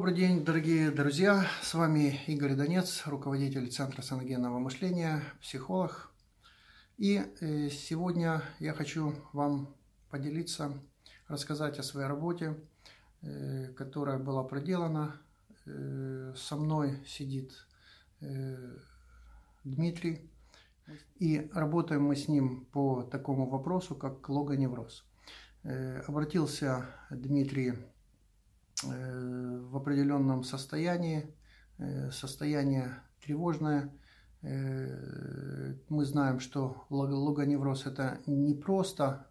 Добрый 0.00 0.14
день, 0.14 0.46
дорогие 0.46 0.90
друзья! 0.90 1.46
С 1.60 1.74
вами 1.74 2.18
Игорь 2.26 2.54
Донец, 2.54 3.02
руководитель 3.04 3.70
Центра 3.70 4.00
саногенного 4.00 4.58
мышления, 4.58 5.22
психолог. 5.42 6.10
И 6.96 7.20
э, 7.42 7.68
сегодня 7.68 8.40
я 8.60 8.72
хочу 8.72 9.14
вам 9.34 9.76
поделиться, 10.08 10.72
рассказать 11.28 11.78
о 11.78 11.82
своей 11.82 12.08
работе, 12.08 12.56
э, 13.20 13.74
которая 13.74 14.18
была 14.18 14.42
проделана. 14.42 15.20
Э, 15.66 16.32
со 16.34 16.56
мной 16.56 17.04
сидит 17.06 17.52
Дмитрий, 19.64 20.30
и 21.18 21.50
работаем 21.52 22.04
мы 22.04 22.16
с 22.16 22.26
ним 22.26 22.64
по 22.72 23.02
такому 23.02 23.50
вопросу, 23.50 23.94
как 23.94 24.26
логоневроз. 24.30 25.04
Обратился 25.62 26.86
Дмитрий 27.10 27.74
в 28.82 29.76
определенном 29.76 30.42
состоянии, 30.44 31.26
э, 31.78 32.10
состояние 32.10 32.94
тревожное. 33.24 33.92
Э, 34.42 35.74
мы 35.88 36.04
знаем, 36.04 36.40
что 36.40 36.86
логоневроз– 36.90 37.86
это 37.86 38.20
не 38.26 38.54
просто 38.54 39.26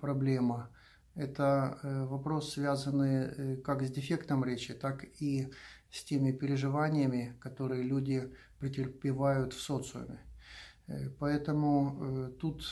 проблема, 0.00 0.70
это 1.16 1.78
вопрос, 2.08 2.52
связанный 2.52 3.56
как 3.62 3.82
с 3.82 3.90
дефектом 3.90 4.44
речи, 4.44 4.72
так 4.72 5.04
и 5.20 5.48
с 5.90 6.04
теми 6.04 6.30
переживаниями, 6.32 7.36
которые 7.40 7.82
люди 7.82 8.32
претерпевают 8.60 9.52
в 9.52 9.60
социуме. 9.60 10.20
Поэтому 11.18 12.30
тут 12.40 12.64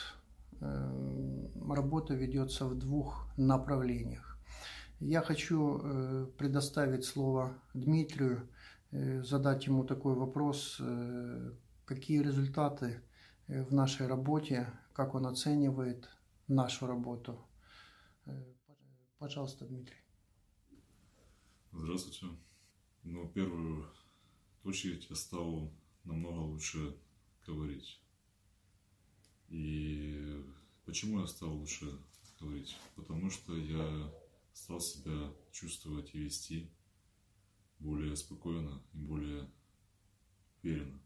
работа 0.60 2.14
ведется 2.14 2.66
в 2.66 2.78
двух 2.78 3.26
направлениях. 3.36 4.31
Я 5.04 5.20
хочу 5.20 5.80
э, 5.82 6.26
предоставить 6.38 7.04
слово 7.04 7.60
Дмитрию, 7.74 8.48
э, 8.92 9.24
задать 9.24 9.66
ему 9.66 9.82
такой 9.84 10.14
вопрос, 10.14 10.76
э, 10.78 11.52
какие 11.84 12.22
результаты 12.22 13.02
в 13.48 13.74
нашей 13.74 14.06
работе, 14.06 14.72
как 14.92 15.16
он 15.16 15.26
оценивает 15.26 16.08
нашу 16.46 16.86
работу. 16.86 17.44
Пожалуйста, 19.18 19.66
Дмитрий. 19.66 19.98
Здравствуйте. 21.72 22.26
Ну, 23.02 23.24
в 23.24 23.32
первую 23.32 23.86
очередь 24.62 25.10
я 25.10 25.16
стал 25.16 25.72
намного 26.04 26.38
лучше 26.38 26.96
говорить. 27.44 28.00
И 29.48 30.44
почему 30.84 31.20
я 31.20 31.26
стал 31.26 31.54
лучше 31.54 31.86
говорить? 32.40 32.76
Потому 32.94 33.30
что 33.30 33.56
я 33.56 34.12
стал 34.52 34.80
себя 34.80 35.32
чувствовать 35.50 36.14
и 36.14 36.18
вести 36.18 36.70
более 37.78 38.16
спокойно 38.16 38.82
и 38.92 38.98
более 38.98 39.50
уверенно. 40.62 41.00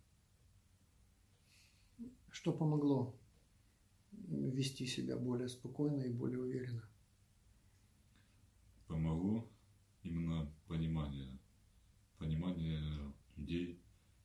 Что 2.31 2.53
помогло 2.53 3.19
вести 4.13 4.87
себя 4.87 5.17
более 5.17 5.49
спокойно 5.49 6.03
и 6.03 6.13
более 6.13 6.41
уверенно? 6.41 6.89
Помогло 8.87 9.49
именно 10.03 10.53
понимание, 10.69 11.39
понимание 12.19 13.13
людей 13.37 13.83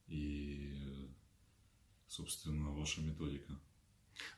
и, 0.07 1.09
собственно, 2.07 2.71
ваша 2.71 3.01
методика. 3.01 3.59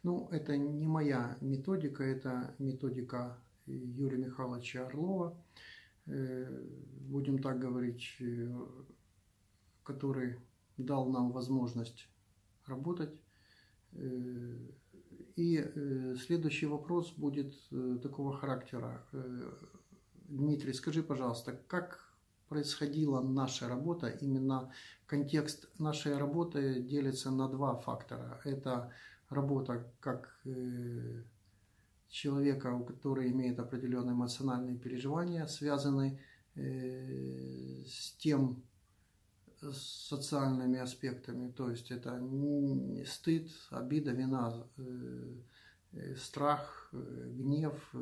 Ну, 0.03 0.27
это 0.29 0.55
не 0.55 0.85
моя 0.85 1.37
методика, 1.41 2.03
это 2.03 2.55
методика 2.59 3.43
Юрия 3.65 4.17
Михайловича 4.17 4.85
Орлова, 4.85 5.37
э, 6.05 6.63
будем 7.01 7.41
так 7.41 7.59
говорить, 7.59 8.15
э, 8.19 8.51
который 9.83 10.39
дал 10.77 11.09
нам 11.09 11.31
возможность 11.31 12.09
работать. 12.65 13.13
Э, 13.93 14.57
и 15.35 16.13
следующий 16.15 16.67
вопрос 16.67 17.11
будет 17.17 17.55
такого 18.03 18.37
характера. 18.37 19.03
Дмитрий, 20.29 20.73
скажи, 20.73 21.01
пожалуйста, 21.01 21.59
как 21.67 22.13
происходила 22.49 23.19
наша 23.19 23.67
работа, 23.67 24.09
именно 24.09 24.71
контекст 25.07 25.67
нашей 25.79 26.17
работы 26.17 26.83
делится 26.83 27.31
на 27.31 27.47
два 27.49 27.75
фактора. 27.77 28.41
Это 28.43 28.91
работа 29.29 29.91
как 29.99 30.39
человека, 32.13 32.73
у 32.75 32.85
которого 32.85 33.27
имеет 33.27 33.59
определенные 33.59 34.13
эмоциональные 34.13 34.77
переживания, 34.77 35.47
связанные 35.47 36.19
э, 36.55 37.83
с 37.85 38.15
тем 38.17 38.63
социальными 39.71 40.77
аспектами, 40.77 41.51
то 41.51 41.69
есть 41.69 41.89
это 41.89 42.21
стыд, 43.07 43.49
обида, 43.71 44.11
вина, 44.11 44.67
э, 44.77 45.35
э, 45.93 46.15
страх, 46.15 46.89
гнев, 46.91 47.95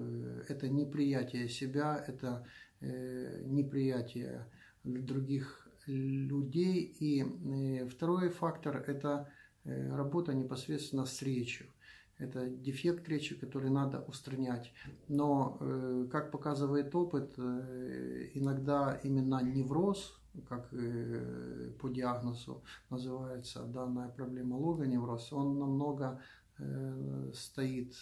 это 0.49 0.67
неприятие 0.67 1.47
себя, 1.47 2.03
это 2.05 2.45
неприятие 2.81 4.45
других 4.83 5.69
людей. 5.85 6.95
И 6.99 7.85
второй 7.87 8.29
фактор– 8.29 8.83
это 8.87 9.31
работа 9.63 10.33
непосредственно 10.33 11.05
с 11.05 11.21
речью. 11.21 11.67
Это 12.21 12.47
дефект 12.47 13.09
речи, 13.09 13.35
который 13.35 13.71
надо 13.71 14.01
устранять. 14.01 14.71
Но, 15.07 15.57
э, 15.59 16.07
как 16.11 16.31
показывает 16.31 16.93
опыт, 16.93 17.33
э, 17.37 18.29
иногда 18.35 18.99
именно 19.03 19.41
невроз, 19.41 20.19
как 20.47 20.71
э, 20.71 21.71
по 21.79 21.89
диагнозу 21.89 22.63
называется 22.91 23.63
данная 23.63 24.09
проблема 24.09 24.55
логоневроз, 24.55 25.33
он 25.33 25.57
намного 25.59 26.21
стоит 27.33 27.95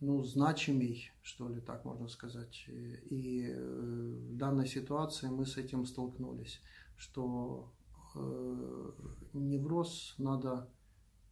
ну, 0.00 0.22
значимей, 0.22 1.10
что 1.22 1.48
ли, 1.48 1.60
так 1.60 1.84
можно 1.84 2.06
сказать. 2.06 2.66
И 2.68 3.52
в 3.52 4.36
данной 4.36 4.68
ситуации 4.68 5.26
мы 5.26 5.44
с 5.44 5.56
этим 5.56 5.84
столкнулись, 5.86 6.60
что 6.96 7.72
невроз 9.32 10.14
надо 10.18 10.68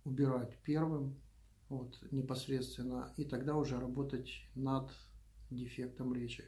убирать 0.05 0.59
первым, 0.65 1.21
вот, 1.69 1.99
непосредственно, 2.11 3.13
и 3.17 3.25
тогда 3.25 3.57
уже 3.57 3.79
работать 3.79 4.31
над 4.55 4.91
дефектом 5.51 6.15
речи. 6.15 6.45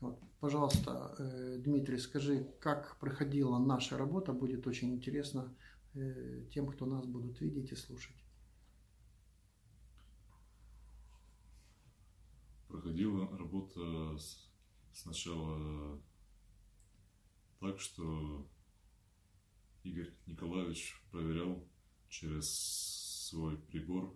Вот, 0.00 0.18
пожалуйста, 0.40 1.14
э, 1.18 1.58
Дмитрий, 1.58 1.98
скажи, 1.98 2.44
как 2.60 2.98
проходила 2.98 3.58
наша 3.58 3.96
работа, 3.96 4.32
будет 4.32 4.66
очень 4.66 4.94
интересно 4.94 5.54
э, 5.94 6.44
тем, 6.50 6.66
кто 6.66 6.86
нас 6.86 7.06
будут 7.06 7.40
видеть 7.40 7.70
и 7.70 7.76
слушать. 7.76 8.16
Проходила 12.68 13.28
работа 13.36 14.16
сначала 14.92 16.00
так, 17.60 17.78
что 17.78 18.48
Игорь 19.84 20.12
Николаевич 20.26 21.00
проверял 21.12 21.62
через 22.12 23.28
свой 23.30 23.56
прибор 23.56 24.14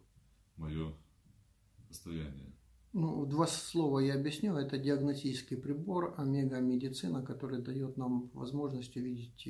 мое 0.56 0.94
состояние. 1.88 2.52
Ну, 2.92 3.26
два 3.26 3.46
слова 3.46 3.98
я 4.00 4.14
объясню. 4.14 4.56
Это 4.56 4.78
диагностический 4.78 5.56
прибор 5.56 6.14
омега-медицина, 6.16 7.22
который 7.22 7.62
дает 7.62 7.96
нам 7.96 8.30
возможность 8.32 8.96
увидеть 8.96 9.48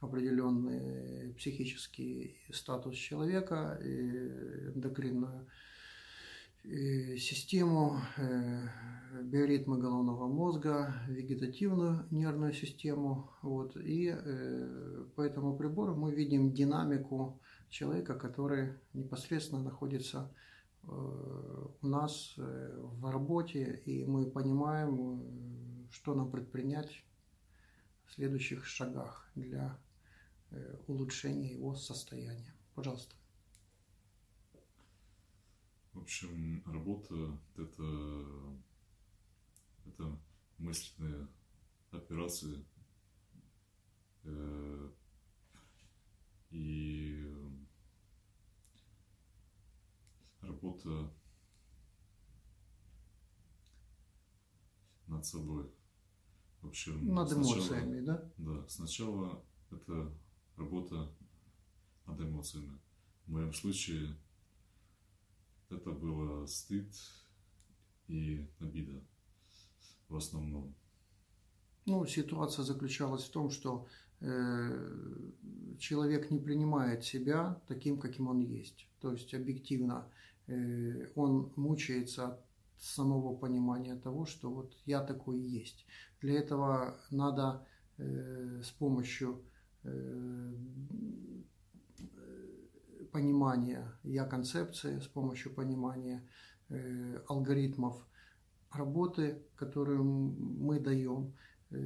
определенный 0.00 1.34
психический 1.34 2.36
статус 2.50 2.96
человека, 2.96 3.78
эндокринную 3.82 5.46
систему, 7.18 8.00
э, 8.16 8.68
биоритмы 9.22 9.78
головного 9.78 10.26
мозга, 10.26 10.94
вегетативную 11.08 12.06
нервную 12.10 12.52
систему. 12.52 13.30
Вот. 13.42 13.76
И 13.76 14.12
э, 14.12 15.04
по 15.14 15.22
этому 15.22 15.56
прибору 15.56 15.94
мы 15.94 16.12
видим 16.12 16.52
динамику 16.52 17.40
человека, 17.70 18.14
который 18.14 18.78
непосредственно 18.92 19.62
находится 19.62 20.32
э, 20.82 20.86
у 20.86 21.86
нас 21.86 22.34
в 22.36 23.10
работе, 23.10 23.82
и 23.84 24.04
мы 24.04 24.30
понимаем, 24.30 25.88
что 25.90 26.14
нам 26.14 26.30
предпринять 26.30 27.04
в 28.06 28.12
следующих 28.12 28.64
шагах 28.64 29.28
для 29.34 29.78
улучшения 30.86 31.52
его 31.52 31.74
состояния. 31.74 32.54
Пожалуйста. 32.74 33.16
В 35.96 36.00
общем, 36.00 36.62
работа 36.66 37.40
это, 37.56 38.26
это 39.86 40.20
мысленные 40.58 41.26
операции. 41.90 42.66
Э, 44.24 44.90
и 46.50 47.34
работа 50.42 50.75
над 55.06 55.24
собой. 55.24 55.70
вообще... 56.62 56.92
Над 56.92 57.28
сначала- 57.30 57.54
эмоциями, 57.54 58.00
да? 58.00 58.32
Да, 58.38 58.68
сначала 58.68 59.44
это 59.70 60.12
работа 60.56 61.12
над 62.06 62.20
эмоциями. 62.20 62.78
В 63.26 63.30
моем 63.32 63.52
случае 63.52 64.16
это 65.70 65.90
было 65.90 66.46
стыд 66.46 66.86
и 68.08 68.46
обида 68.60 69.02
в 70.08 70.16
основном. 70.16 70.74
Ну, 71.86 72.06
ситуация 72.06 72.64
заключалась 72.64 73.24
в 73.24 73.30
том, 73.30 73.50
что 73.50 73.86
э, 74.20 75.30
человек 75.78 76.30
не 76.30 76.38
принимает 76.38 77.04
себя 77.04 77.60
таким, 77.66 77.98
каким 77.98 78.28
он 78.28 78.40
есть. 78.40 78.88
То 79.00 79.12
есть 79.12 79.34
объективно 79.34 80.10
он 81.14 81.52
мучается 81.56 82.26
от 82.26 82.46
самого 82.78 83.34
понимания 83.34 83.96
того, 83.96 84.26
что 84.26 84.50
вот 84.50 84.76
я 84.84 85.02
такой 85.02 85.40
есть. 85.40 85.86
Для 86.20 86.38
этого 86.38 86.96
надо 87.10 87.66
э, 87.98 88.62
с 88.62 88.70
помощью 88.70 89.42
э, 89.82 90.54
понимания 93.12 93.92
я 94.02 94.24
концепции, 94.24 95.00
с 95.00 95.06
помощью 95.06 95.54
понимания 95.54 96.28
э, 96.68 97.20
алгоритмов 97.28 98.06
работы, 98.70 99.42
которые 99.56 100.02
мы 100.02 100.80
даем, 100.80 101.34
э, 101.70 101.76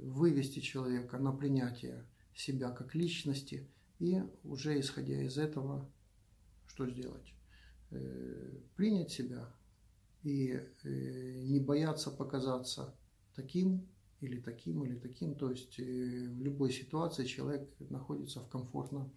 вывести 0.00 0.60
человека 0.60 1.18
на 1.18 1.32
принятие 1.32 2.06
себя 2.34 2.70
как 2.70 2.94
личности 2.94 3.68
и 3.98 4.22
уже 4.44 4.80
исходя 4.80 5.20
из 5.22 5.36
этого, 5.36 5.86
что 6.66 6.88
сделать? 6.88 7.34
Э, 7.90 8.50
Принять 8.76 9.10
себя 9.10 9.46
и 10.22 10.52
э, 10.84 11.42
не 11.44 11.60
бояться 11.60 12.10
показаться 12.10 12.94
таким 13.34 13.86
или 14.20 14.40
таким 14.40 14.84
или 14.84 14.96
таким. 14.96 15.34
То 15.34 15.50
есть 15.50 15.78
э, 15.78 15.82
в 15.82 16.40
любой 16.40 16.72
ситуации 16.72 17.26
человек 17.26 17.68
находится 17.90 18.40
в 18.40 18.48
комфортном 18.48 19.12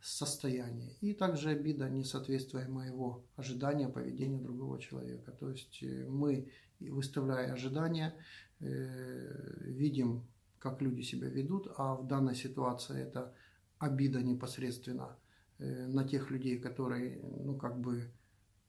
состоянии. 0.00 0.96
И 1.00 1.12
также 1.12 1.50
обида, 1.50 1.88
несоответствие 1.88 2.66
моего 2.68 3.24
ожидания 3.36 3.88
поведения 3.88 4.40
другого 4.40 4.80
человека. 4.80 5.30
То 5.32 5.50
есть 5.50 5.82
мы, 6.08 6.50
выставляя 6.80 7.52
ожидания, 7.52 8.14
видим, 8.60 10.26
как 10.58 10.82
люди 10.82 11.02
себя 11.02 11.28
ведут, 11.28 11.68
а 11.76 11.94
в 11.94 12.06
данной 12.06 12.34
ситуации 12.34 13.00
это 13.00 13.34
обида 13.78 14.22
непосредственно 14.22 15.16
на 15.58 16.04
тех 16.04 16.30
людей, 16.30 16.58
которые, 16.58 17.20
ну, 17.44 17.56
как 17.56 17.78
бы, 17.78 18.10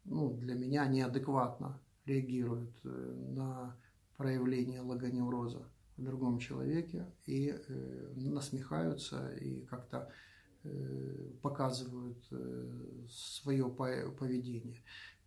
ну, 0.05 0.37
для 0.37 0.55
меня 0.55 0.85
неадекватно 0.87 1.79
реагируют 2.05 2.71
э, 2.83 2.89
на 3.35 3.75
проявление 4.15 4.81
логоневроза 4.81 5.63
в 5.97 6.03
другом 6.03 6.39
человеке 6.39 7.05
и 7.25 7.49
э, 7.49 8.13
насмехаются 8.15 9.29
и 9.35 9.65
как-то 9.65 10.09
э, 10.63 11.31
показывают 11.41 12.23
э, 12.31 13.05
свое 13.09 13.69
по- 13.69 14.11
поведение. 14.17 14.77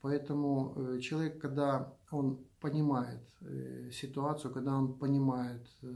Поэтому 0.01 0.75
э, 0.77 1.01
человек, 1.01 1.41
когда 1.41 1.93
он 2.11 2.39
понимает 2.61 3.21
э, 3.43 3.91
ситуацию, 3.93 4.53
когда 4.53 4.75
он 4.77 4.95
понимает, 4.95 5.67
э, 5.83 5.87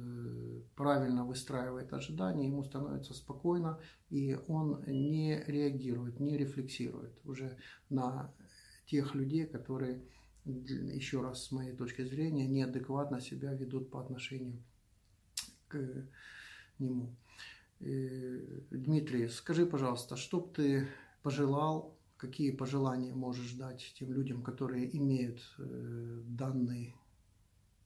правильно 0.85 1.25
выстраивает 1.25 1.95
ожидания, 1.95 2.47
ему 2.47 2.63
становится 2.63 3.15
спокойно, 3.15 3.81
и 4.11 4.39
он 4.49 4.85
не 4.87 5.43
реагирует, 5.47 6.21
не 6.21 6.37
рефлексирует 6.37 7.19
уже 7.25 7.57
на 7.89 8.31
тех 8.85 9.15
людей, 9.15 9.47
которые, 9.47 10.03
еще 10.45 11.23
раз 11.23 11.47
с 11.47 11.53
моей 11.53 11.75
точки 11.75 12.05
зрения, 12.05 12.47
неадекватно 12.47 13.23
себя 13.23 13.55
ведут 13.55 13.91
по 13.91 13.99
отношению 13.99 14.63
к 15.69 16.07
нему. 16.79 17.17
Э, 17.81 18.61
Дмитрий, 18.71 19.29
скажи, 19.29 19.65
пожалуйста, 19.65 20.17
что 20.17 20.41
бы 20.41 20.53
ты 20.53 20.89
пожелал, 21.23 21.97
какие 22.19 22.51
пожелания 22.51 23.15
можешь 23.15 23.55
дать 23.55 23.95
тем 23.99 24.13
людям, 24.13 24.43
которые 24.43 24.95
имеют 24.95 25.41
э, 25.57 26.21
данный, 26.27 26.95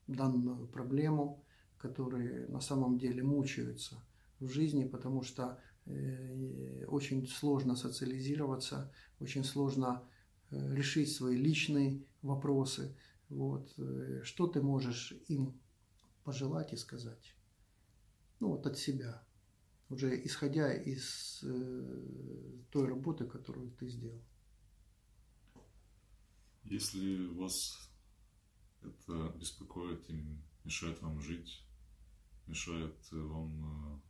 данную 0.09 0.67
проблему, 0.67 1.45
которые 1.79 2.47
на 2.49 2.61
самом 2.61 2.99
деле 2.99 3.23
мучаются 3.23 3.97
в 4.41 4.49
жизни, 4.49 4.85
потому 4.85 5.23
что 5.23 5.61
э, 5.87 6.85
очень 6.87 7.27
сложно 7.27 7.77
социализироваться, 7.77 8.93
очень 9.21 9.45
сложно 9.45 10.03
э, 10.51 10.75
решить 10.75 11.13
свои 11.13 11.37
личные 11.37 12.03
вопросы. 12.23 12.97
Вот. 13.29 13.73
э, 13.79 14.21
Что 14.25 14.47
ты 14.47 14.61
можешь 14.63 15.15
им 15.29 15.59
пожелать 16.25 16.73
и 16.73 16.77
сказать? 16.77 17.35
Ну, 18.41 18.49
вот 18.49 18.67
от 18.67 18.79
себя, 18.79 19.25
уже 19.89 20.25
исходя 20.25 20.73
из 20.73 21.45
той 22.71 22.87
работы, 22.87 23.27
которую 23.27 23.71
ты 23.73 23.89
сделал. 23.89 24.23
Если 26.63 27.27
вас 27.35 27.91
это 28.83 29.35
беспокоит 29.41 30.09
и 30.11 30.39
мешает 30.65 31.01
вам 31.03 31.21
жить, 31.21 31.65
мешает 32.49 32.97
вам 33.13 33.97
э, 33.97 34.01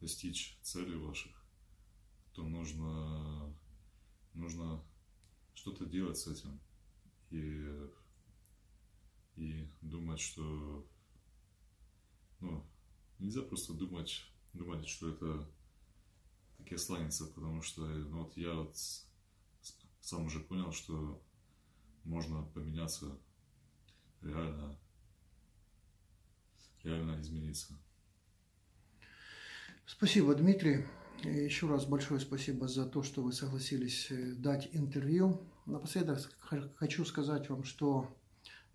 достичь 0.00 0.58
целей 0.62 0.96
ваших, 0.96 1.32
то 2.32 2.42
нужно, 2.42 3.54
нужно 4.34 4.84
что-то 5.54 5.86
делать 5.86 6.18
с 6.18 6.26
этим. 6.26 6.60
И, 7.30 7.90
и 9.36 9.68
думать, 9.80 10.20
что 10.20 10.86
ну, 12.40 12.64
нельзя 13.18 13.42
просто 13.42 13.74
думать, 13.74 14.22
думать, 14.52 14.86
что 14.86 15.08
это 15.08 15.50
таки 16.56 16.74
останется, 16.74 17.26
потому 17.26 17.62
что 17.62 17.86
ну, 17.86 18.24
вот 18.24 18.36
я 18.36 18.54
вот 18.54 18.76
сам 20.00 20.26
уже 20.26 20.40
понял, 20.40 20.72
что 20.72 21.20
можно 22.04 22.42
поменяться 22.42 23.18
реально, 24.22 24.78
реально 26.86 27.20
измениться. 27.20 27.78
Спасибо, 29.84 30.34
Дмитрий. 30.34 30.84
Еще 31.22 31.66
раз 31.66 31.86
большое 31.86 32.20
спасибо 32.20 32.68
за 32.68 32.86
то, 32.86 33.02
что 33.02 33.22
вы 33.22 33.32
согласились 33.32 34.10
э, 34.10 34.34
дать 34.34 34.68
интервью. 34.72 35.40
Напоследок 35.64 36.18
хочу 36.76 37.04
сказать 37.04 37.48
вам, 37.48 37.64
что 37.64 38.14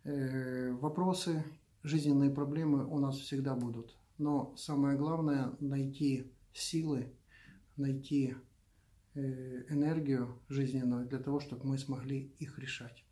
э, 0.04 0.72
вопросы, 0.72 1.44
жизненные 1.84 2.32
проблемы 2.32 2.86
у 2.86 3.00
нас 3.00 3.18
всегда 3.18 3.56
будут. 3.56 3.96
Но 4.18 4.54
самое 4.58 4.98
главное 4.98 5.54
найти 5.60 6.32
силы, 6.54 7.14
найти 7.78 8.36
э, 9.14 9.20
энергию 9.70 10.40
жизненную 10.50 11.08
для 11.08 11.20
того, 11.20 11.40
чтобы 11.40 11.66
мы 11.66 11.78
смогли 11.78 12.34
их 12.40 12.60
решать. 12.60 13.06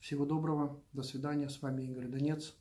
Всего 0.00 0.26
доброго, 0.26 0.82
до 0.92 1.02
свидания. 1.02 1.48
С 1.48 1.62
вами 1.62 1.84
Игорь 1.84 2.08
Донец, 2.08 2.54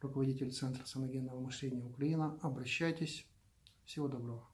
руководитель 0.00 0.52
Центра 0.52 0.84
самогенного 0.84 1.40
мышления 1.40 1.84
Украина. 1.84 2.38
Обращайтесь. 2.42 3.26
Всего 3.84 4.08
доброго. 4.08 4.48